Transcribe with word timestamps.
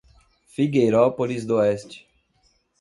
Figueirópolis 0.47 1.45
d'Oeste 1.45 2.01